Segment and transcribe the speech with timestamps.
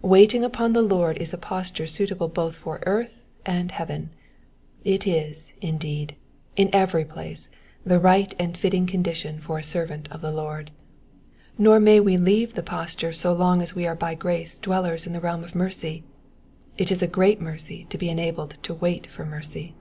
[0.00, 4.08] Waiting upon the Lord is a posture suitable both for earth and heaven:
[4.82, 6.14] it is, indeed,
[6.56, 7.50] in every place
[7.84, 10.70] the right and fitting condition for a servant of the Lord.
[11.58, 15.12] Nor may we leave the posture so long as we are by grace dwellers in
[15.12, 16.02] the realm of mercy.
[16.78, 19.74] It is a great mercy to be enabled to wait for mercy.